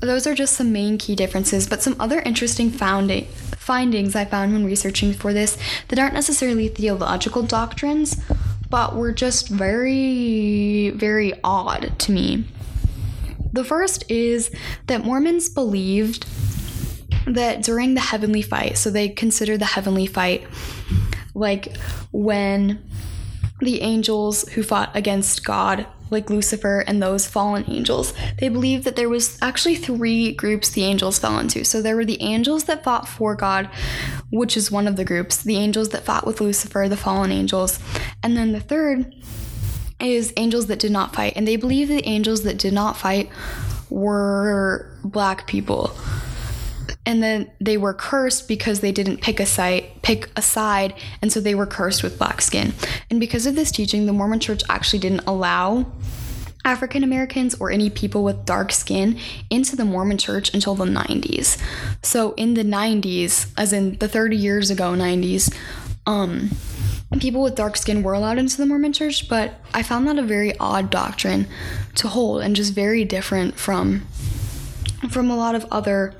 those 0.00 0.26
are 0.26 0.34
just 0.34 0.54
some 0.54 0.72
main 0.72 0.96
key 0.96 1.14
differences, 1.14 1.68
but 1.68 1.82
some 1.82 1.94
other 2.00 2.20
interesting 2.20 2.70
founding 2.70 3.26
findings 3.26 4.16
I 4.16 4.24
found 4.24 4.54
when 4.54 4.64
researching 4.64 5.12
for 5.12 5.34
this 5.34 5.58
that 5.88 5.98
aren't 5.98 6.14
necessarily 6.14 6.68
theological 6.68 7.42
doctrines, 7.42 8.16
but 8.70 8.96
were 8.96 9.12
just 9.12 9.48
very, 9.48 10.88
very 10.90 11.34
odd 11.44 11.98
to 11.98 12.12
me. 12.12 12.44
The 13.52 13.64
first 13.64 14.10
is 14.10 14.50
that 14.86 15.04
Mormons 15.04 15.50
believed 15.50 16.26
that 17.26 17.62
during 17.62 17.94
the 17.94 18.00
heavenly 18.00 18.42
fight, 18.42 18.76
so 18.76 18.90
they 18.90 19.08
consider 19.08 19.56
the 19.56 19.64
heavenly 19.64 20.06
fight 20.06 20.46
like 21.34 21.76
when 22.12 22.82
the 23.60 23.80
angels 23.82 24.48
who 24.50 24.62
fought 24.62 24.90
against 24.94 25.44
God, 25.44 25.86
like 26.10 26.30
Lucifer 26.30 26.80
and 26.86 27.02
those 27.02 27.26
fallen 27.26 27.64
angels, 27.68 28.14
they 28.38 28.48
believed 28.48 28.84
that 28.84 28.94
there 28.94 29.08
was 29.08 29.38
actually 29.42 29.74
three 29.74 30.32
groups 30.32 30.70
the 30.70 30.84
angels 30.84 31.18
fell 31.18 31.38
into. 31.38 31.64
So 31.64 31.82
there 31.82 31.96
were 31.96 32.04
the 32.04 32.22
angels 32.22 32.64
that 32.64 32.84
fought 32.84 33.08
for 33.08 33.34
God, 33.34 33.68
which 34.30 34.56
is 34.56 34.70
one 34.70 34.86
of 34.86 34.96
the 34.96 35.04
groups, 35.04 35.42
the 35.42 35.56
angels 35.56 35.88
that 35.90 36.04
fought 36.04 36.26
with 36.26 36.40
Lucifer, 36.40 36.86
the 36.88 36.96
fallen 36.96 37.32
angels, 37.32 37.80
and 38.22 38.36
then 38.36 38.52
the 38.52 38.60
third 38.60 39.14
is 40.00 40.32
angels 40.36 40.66
that 40.66 40.78
did 40.78 40.92
not 40.92 41.14
fight. 41.14 41.32
And 41.36 41.48
they 41.48 41.56
believe 41.56 41.88
the 41.88 42.06
angels 42.06 42.42
that 42.42 42.58
did 42.58 42.74
not 42.74 42.96
fight 42.96 43.30
were 43.90 44.90
black 45.04 45.46
people 45.46 45.96
and 47.06 47.22
then 47.22 47.50
they 47.60 47.76
were 47.76 47.94
cursed 47.94 48.48
because 48.48 48.80
they 48.80 48.92
didn't 48.92 49.20
pick 49.20 49.40
a 49.40 49.46
side 49.46 49.84
pick 50.02 50.28
a 50.36 50.42
side 50.42 50.94
and 51.20 51.32
so 51.32 51.40
they 51.40 51.54
were 51.54 51.66
cursed 51.66 52.02
with 52.02 52.18
black 52.18 52.40
skin 52.40 52.72
and 53.10 53.20
because 53.20 53.46
of 53.46 53.54
this 53.54 53.70
teaching 53.70 54.06
the 54.06 54.12
mormon 54.12 54.40
church 54.40 54.62
actually 54.68 54.98
didn't 54.98 55.26
allow 55.26 55.86
African 56.66 57.04
Americans 57.04 57.54
or 57.60 57.70
any 57.70 57.90
people 57.90 58.24
with 58.24 58.46
dark 58.46 58.72
skin 58.72 59.18
into 59.50 59.76
the 59.76 59.84
Mormon 59.84 60.16
church 60.16 60.52
until 60.54 60.74
the 60.74 60.86
90s. 60.86 61.62
So 62.02 62.32
in 62.38 62.54
the 62.54 62.62
90s, 62.62 63.52
as 63.58 63.74
in 63.74 63.98
the 63.98 64.08
30 64.08 64.36
years 64.36 64.70
ago 64.70 64.92
90s, 64.92 65.54
um 66.06 66.50
people 67.20 67.42
with 67.42 67.54
dark 67.54 67.76
skin 67.76 68.02
were 68.02 68.12
allowed 68.12 68.38
into 68.38 68.56
the 68.56 68.66
Mormon 68.66 68.92
church, 68.92 69.28
but 69.28 69.54
I 69.72 69.82
found 69.82 70.08
that 70.08 70.18
a 70.18 70.22
very 70.22 70.56
odd 70.58 70.90
doctrine 70.90 71.46
to 71.96 72.08
hold 72.08 72.42
and 72.42 72.56
just 72.56 72.72
very 72.72 73.04
different 73.04 73.56
from 73.56 74.06
from 75.10 75.30
a 75.30 75.36
lot 75.36 75.54
of 75.54 75.66
other 75.70 76.14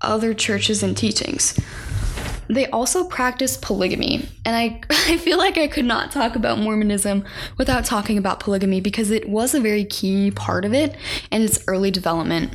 other 0.00 0.34
churches 0.34 0.82
and 0.82 0.96
teachings. 0.96 1.58
They 2.48 2.66
also 2.70 3.04
practice 3.04 3.58
polygamy, 3.58 4.26
and 4.44 4.56
I, 4.56 4.80
I 4.90 5.18
feel 5.18 5.38
like 5.38 5.58
I 5.58 5.68
could 5.68 5.84
not 5.84 6.10
talk 6.10 6.34
about 6.34 6.58
Mormonism 6.58 7.24
without 7.58 7.84
talking 7.84 8.16
about 8.16 8.40
polygamy 8.40 8.80
because 8.80 9.10
it 9.10 9.28
was 9.28 9.54
a 9.54 9.60
very 9.60 9.84
key 9.84 10.30
part 10.30 10.64
of 10.64 10.72
it 10.72 10.96
in 11.30 11.42
its 11.42 11.62
early 11.68 11.90
development. 11.90 12.54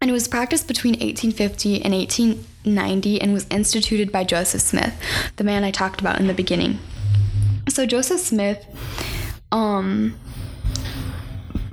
And 0.00 0.10
it 0.10 0.14
was 0.14 0.28
practiced 0.28 0.68
between 0.68 0.92
1850 0.92 1.82
and 1.82 1.92
1890 1.92 3.20
and 3.20 3.32
was 3.32 3.46
instituted 3.50 4.12
by 4.12 4.24
Joseph 4.24 4.60
Smith, 4.62 4.94
the 5.36 5.44
man 5.44 5.64
I 5.64 5.72
talked 5.72 6.00
about 6.00 6.20
in 6.20 6.28
the 6.28 6.34
beginning. 6.34 6.78
So, 7.68 7.84
Joseph 7.84 8.20
Smith, 8.20 8.64
um, 9.50 10.18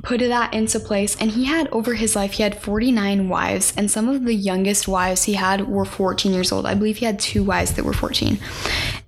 put 0.06 0.20
that 0.20 0.54
into 0.54 0.80
place 0.80 1.16
and 1.20 1.32
he 1.32 1.46
had 1.46 1.68
over 1.70 1.96
his 1.96 2.16
life 2.16 2.34
he 2.34 2.44
had 2.44 2.62
49 2.62 3.28
wives 3.28 3.74
and 3.76 3.90
some 3.90 4.08
of 4.08 4.24
the 4.24 4.36
youngest 4.36 4.88
wives 4.88 5.24
he 5.24 5.34
had 5.34 5.68
were 5.68 5.84
14 5.84 6.32
years 6.32 6.52
old. 6.52 6.68
I 6.68 6.76
believe 6.76 6.98
he 6.98 7.06
had 7.06 7.20
two 7.20 7.44
wives 7.44 7.74
that 7.74 7.84
were 7.84 7.94
14 7.94 8.38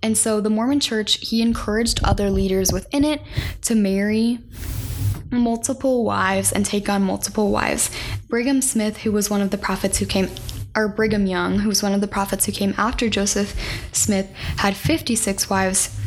and 0.02 0.18
so 0.18 0.42
the 0.42 0.50
mormon 0.50 0.80
church 0.80 1.30
he 1.30 1.42
encouraged 1.42 2.04
other 2.04 2.32
leaders 2.32 2.74
within 2.74 3.06
it 3.06 3.22
to 3.62 3.76
marry 3.76 4.40
multiple 5.30 6.04
wives 6.04 6.52
and 6.52 6.66
take 6.66 6.90
on 6.90 7.04
multiple 7.04 7.52
wives. 7.52 7.92
Brigham 8.28 8.62
smith 8.62 8.98
who 8.98 9.12
was 9.12 9.30
one 9.30 9.42
of 9.42 9.52
the 9.52 9.58
prophets 9.58 10.00
who 10.00 10.06
came 10.08 10.30
or 10.76 10.88
brigham 10.88 11.28
young 11.28 11.60
who 11.60 11.70
was 11.70 11.84
one 11.84 11.94
of 11.94 12.02
the 12.02 12.08
prophets 12.08 12.46
who 12.46 12.52
came 12.52 12.74
after 12.78 13.10
joseph 13.10 13.56
smith 13.92 14.32
had 14.58 14.76
56 14.76 15.50
wives 15.50 15.98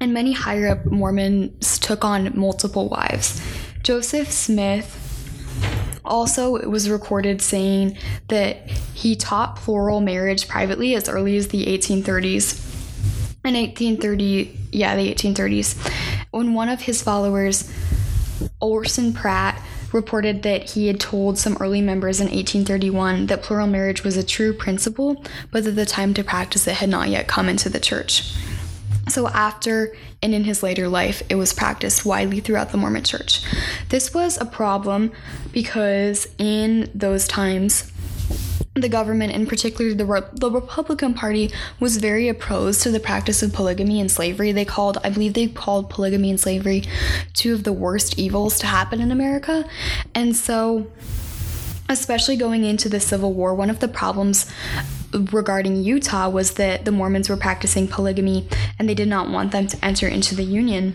and 0.00 0.12
many 0.12 0.32
higher 0.32 0.68
up 0.68 0.86
mormons 0.86 1.78
took 1.78 2.04
on 2.04 2.36
multiple 2.36 2.88
wives 2.88 3.40
Joseph 3.82 4.30
Smith 4.30 4.98
also 6.04 6.68
was 6.68 6.88
recorded 6.88 7.42
saying 7.42 7.96
that 8.28 8.68
he 8.94 9.16
taught 9.16 9.56
plural 9.56 10.00
marriage 10.00 10.46
privately 10.46 10.94
as 10.94 11.08
early 11.08 11.36
as 11.36 11.48
the 11.48 11.66
1830s. 11.66 12.68
In 13.44 13.54
1830, 13.54 14.56
yeah, 14.70 14.94
the 14.94 15.12
1830s, 15.12 15.76
when 16.30 16.54
one 16.54 16.68
of 16.68 16.82
his 16.82 17.02
followers, 17.02 17.72
Orson 18.60 19.12
Pratt, 19.12 19.60
reported 19.92 20.42
that 20.44 20.70
he 20.70 20.86
had 20.86 21.00
told 21.00 21.36
some 21.36 21.56
early 21.60 21.80
members 21.80 22.20
in 22.20 22.26
1831 22.26 23.26
that 23.26 23.42
plural 23.42 23.66
marriage 23.66 24.04
was 24.04 24.16
a 24.16 24.22
true 24.22 24.52
principle, 24.54 25.24
but 25.50 25.64
that 25.64 25.72
the 25.72 25.84
time 25.84 26.14
to 26.14 26.22
practice 26.22 26.66
it 26.66 26.74
had 26.74 26.88
not 26.88 27.08
yet 27.08 27.26
come 27.26 27.48
into 27.48 27.68
the 27.68 27.80
church. 27.80 28.32
So, 29.12 29.28
after 29.28 29.94
and 30.22 30.32
in 30.32 30.44
his 30.44 30.62
later 30.62 30.88
life, 30.88 31.22
it 31.28 31.34
was 31.34 31.52
practiced 31.52 32.06
widely 32.06 32.40
throughout 32.40 32.72
the 32.72 32.78
Mormon 32.78 33.04
church. 33.04 33.44
This 33.90 34.14
was 34.14 34.40
a 34.40 34.46
problem 34.46 35.12
because 35.52 36.26
in 36.38 36.90
those 36.94 37.28
times, 37.28 37.92
the 38.72 38.88
government, 38.88 39.34
in 39.34 39.46
particular 39.46 39.92
the, 39.92 40.06
Re- 40.06 40.22
the 40.32 40.50
Republican 40.50 41.12
Party, 41.12 41.52
was 41.78 41.98
very 41.98 42.26
opposed 42.28 42.82
to 42.84 42.90
the 42.90 43.00
practice 43.00 43.42
of 43.42 43.52
polygamy 43.52 44.00
and 44.00 44.10
slavery. 44.10 44.50
They 44.50 44.64
called, 44.64 44.96
I 45.04 45.10
believe, 45.10 45.34
they 45.34 45.48
called 45.48 45.90
polygamy 45.90 46.30
and 46.30 46.40
slavery 46.40 46.84
two 47.34 47.52
of 47.52 47.64
the 47.64 47.72
worst 47.74 48.18
evils 48.18 48.58
to 48.60 48.66
happen 48.66 49.02
in 49.02 49.12
America. 49.12 49.68
And 50.14 50.34
so, 50.34 50.90
especially 51.86 52.36
going 52.36 52.64
into 52.64 52.88
the 52.88 52.98
Civil 52.98 53.34
War, 53.34 53.54
one 53.54 53.68
of 53.68 53.80
the 53.80 53.88
problems 53.88 54.50
regarding 55.12 55.82
Utah 55.82 56.28
was 56.28 56.52
that 56.54 56.84
the 56.84 56.92
Mormons 56.92 57.28
were 57.28 57.36
practicing 57.36 57.88
polygamy 57.88 58.48
and 58.78 58.88
they 58.88 58.94
did 58.94 59.08
not 59.08 59.30
want 59.30 59.52
them 59.52 59.66
to 59.66 59.84
enter 59.84 60.08
into 60.08 60.34
the 60.34 60.44
Union 60.44 60.94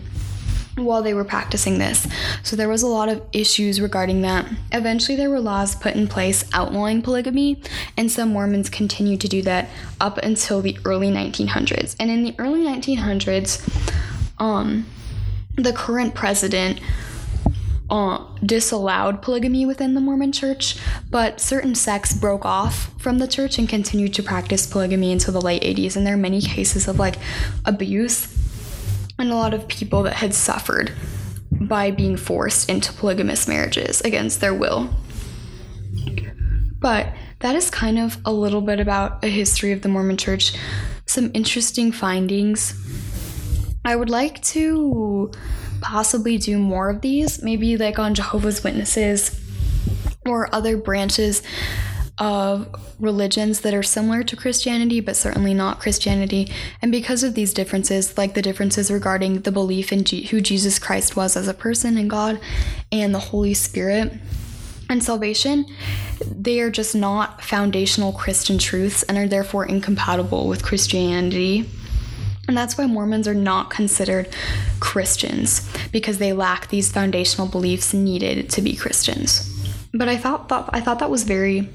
while 0.76 1.02
they 1.02 1.14
were 1.14 1.24
practicing 1.24 1.78
this. 1.78 2.06
So 2.42 2.54
there 2.54 2.68
was 2.68 2.82
a 2.82 2.86
lot 2.86 3.08
of 3.08 3.22
issues 3.32 3.80
regarding 3.80 4.22
that. 4.22 4.46
Eventually 4.72 5.16
there 5.16 5.30
were 5.30 5.40
laws 5.40 5.74
put 5.74 5.94
in 5.94 6.06
place 6.06 6.44
outlawing 6.52 7.02
polygamy, 7.02 7.60
and 7.96 8.10
some 8.10 8.30
Mormons 8.30 8.70
continued 8.70 9.20
to 9.22 9.28
do 9.28 9.42
that 9.42 9.68
up 10.00 10.18
until 10.18 10.62
the 10.62 10.78
early 10.84 11.10
1900s. 11.10 11.96
And 11.98 12.10
in 12.10 12.22
the 12.22 12.34
early 12.38 12.60
1900s, 12.60 13.68
um 14.38 14.86
the 15.56 15.72
current 15.72 16.14
president 16.14 16.80
uh, 17.90 18.24
disallowed 18.44 19.22
polygamy 19.22 19.64
within 19.64 19.94
the 19.94 20.00
Mormon 20.00 20.32
church, 20.32 20.76
but 21.10 21.40
certain 21.40 21.74
sects 21.74 22.12
broke 22.12 22.44
off 22.44 22.92
from 22.98 23.18
the 23.18 23.28
church 23.28 23.58
and 23.58 23.68
continued 23.68 24.14
to 24.14 24.22
practice 24.22 24.66
polygamy 24.66 25.12
until 25.12 25.32
the 25.32 25.40
late 25.40 25.62
80s. 25.62 25.96
And 25.96 26.06
there 26.06 26.14
are 26.14 26.18
many 26.18 26.40
cases 26.40 26.86
of 26.86 26.98
like 26.98 27.16
abuse 27.64 28.34
and 29.18 29.30
a 29.30 29.34
lot 29.34 29.54
of 29.54 29.66
people 29.68 30.02
that 30.04 30.14
had 30.14 30.34
suffered 30.34 30.92
by 31.50 31.90
being 31.90 32.16
forced 32.16 32.68
into 32.68 32.92
polygamous 32.92 33.48
marriages 33.48 34.00
against 34.02 34.40
their 34.40 34.54
will. 34.54 34.90
But 36.80 37.12
that 37.40 37.56
is 37.56 37.70
kind 37.70 37.98
of 37.98 38.18
a 38.24 38.32
little 38.32 38.60
bit 38.60 38.80
about 38.80 39.24
a 39.24 39.28
history 39.28 39.72
of 39.72 39.82
the 39.82 39.88
Mormon 39.88 40.16
church, 40.16 40.54
some 41.06 41.30
interesting 41.34 41.90
findings. 41.90 42.74
I 43.84 43.96
would 43.96 44.10
like 44.10 44.42
to 44.42 45.32
possibly 45.80 46.38
do 46.38 46.58
more 46.58 46.90
of 46.90 47.00
these, 47.00 47.42
maybe 47.42 47.76
like 47.76 47.98
on 47.98 48.14
Jehovah's 48.14 48.62
Witnesses 48.62 49.38
or 50.26 50.52
other 50.54 50.76
branches 50.76 51.42
of 52.18 52.68
religions 52.98 53.60
that 53.60 53.74
are 53.74 53.82
similar 53.82 54.24
to 54.24 54.36
Christianity, 54.36 55.00
but 55.00 55.16
certainly 55.16 55.54
not 55.54 55.78
Christianity. 55.78 56.50
And 56.82 56.90
because 56.90 57.22
of 57.22 57.34
these 57.34 57.54
differences, 57.54 58.18
like 58.18 58.34
the 58.34 58.42
differences 58.42 58.90
regarding 58.90 59.42
the 59.42 59.52
belief 59.52 59.92
in 59.92 60.04
G- 60.04 60.24
who 60.26 60.40
Jesus 60.40 60.78
Christ 60.78 61.14
was 61.14 61.36
as 61.36 61.46
a 61.46 61.54
person 61.54 61.96
and 61.96 62.10
God 62.10 62.40
and 62.90 63.14
the 63.14 63.20
Holy 63.20 63.54
Spirit 63.54 64.12
and 64.90 65.02
salvation, 65.02 65.64
they 66.26 66.60
are 66.60 66.70
just 66.70 66.94
not 66.94 67.42
foundational 67.42 68.12
Christian 68.12 68.58
truths 68.58 69.04
and 69.04 69.16
are 69.16 69.28
therefore 69.28 69.66
incompatible 69.66 70.48
with 70.48 70.64
Christianity. 70.64 71.68
And 72.48 72.56
that's 72.56 72.76
why 72.78 72.86
Mormons 72.86 73.28
are 73.28 73.34
not 73.34 73.70
considered 73.70 74.28
Christians 74.80 75.70
because 75.92 76.18
they 76.18 76.32
lack 76.32 76.68
these 76.68 76.90
foundational 76.90 77.46
beliefs 77.46 77.94
needed 77.94 78.50
to 78.50 78.62
be 78.62 78.74
Christians. 78.74 79.54
But 79.92 80.08
I 80.08 80.16
thought, 80.16 80.48
thought 80.48 80.70
I 80.72 80.80
thought 80.80 80.98
that 80.98 81.10
was 81.10 81.24
very 81.24 81.68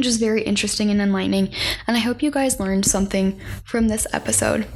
just 0.00 0.18
very 0.18 0.42
interesting 0.42 0.90
and 0.90 1.00
enlightening, 1.00 1.50
and 1.86 1.96
I 1.96 2.00
hope 2.00 2.22
you 2.22 2.32
guys 2.32 2.58
learned 2.58 2.84
something 2.84 3.40
from 3.64 3.86
this 3.86 4.06
episode. 4.12 4.66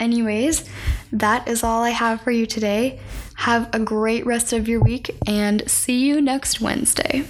Anyways, 0.00 0.68
that 1.12 1.46
is 1.46 1.62
all 1.62 1.82
I 1.82 1.90
have 1.90 2.22
for 2.22 2.30
you 2.30 2.46
today. 2.46 3.00
Have 3.36 3.68
a 3.74 3.78
great 3.78 4.24
rest 4.24 4.52
of 4.52 4.66
your 4.68 4.80
week 4.80 5.10
and 5.26 5.68
see 5.68 6.06
you 6.06 6.20
next 6.22 6.60
Wednesday. 6.60 7.26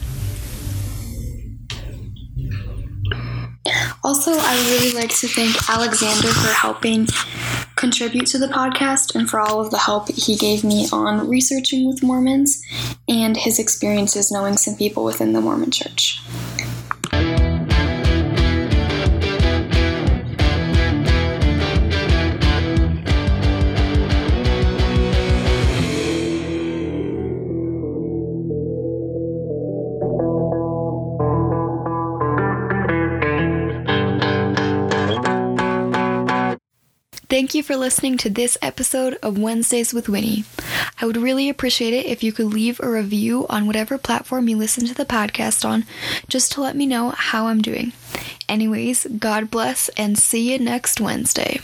Also, 4.08 4.30
I 4.32 4.56
would 4.56 4.80
really 4.80 4.92
like 4.94 5.14
to 5.16 5.28
thank 5.28 5.68
Alexander 5.68 6.28
for 6.28 6.48
helping 6.48 7.06
contribute 7.76 8.24
to 8.28 8.38
the 8.38 8.46
podcast 8.46 9.14
and 9.14 9.28
for 9.28 9.38
all 9.38 9.60
of 9.60 9.70
the 9.70 9.76
help 9.76 10.08
he 10.08 10.34
gave 10.34 10.64
me 10.64 10.88
on 10.90 11.28
researching 11.28 11.86
with 11.86 12.02
Mormons 12.02 12.64
and 13.06 13.36
his 13.36 13.58
experiences 13.58 14.32
knowing 14.32 14.56
some 14.56 14.76
people 14.76 15.04
within 15.04 15.34
the 15.34 15.42
Mormon 15.42 15.70
church. 15.70 16.22
You 37.58 37.62
for 37.64 37.76
listening 37.76 38.16
to 38.16 38.30
this 38.30 38.56
episode 38.62 39.18
of 39.20 39.36
Wednesdays 39.36 39.92
with 39.92 40.08
Winnie. 40.08 40.44
I 41.00 41.06
would 41.06 41.16
really 41.16 41.48
appreciate 41.48 41.92
it 41.92 42.06
if 42.06 42.22
you 42.22 42.32
could 42.32 42.46
leave 42.46 42.78
a 42.78 42.88
review 42.88 43.46
on 43.48 43.66
whatever 43.66 43.98
platform 43.98 44.48
you 44.48 44.56
listen 44.56 44.86
to 44.86 44.94
the 44.94 45.04
podcast 45.04 45.68
on, 45.68 45.84
just 46.28 46.52
to 46.52 46.60
let 46.60 46.76
me 46.76 46.86
know 46.86 47.10
how 47.10 47.48
I'm 47.48 47.60
doing. 47.60 47.92
Anyways, 48.48 49.08
God 49.18 49.50
bless 49.50 49.88
and 49.90 50.16
see 50.16 50.52
you 50.52 50.60
next 50.60 51.00
Wednesday. 51.00 51.58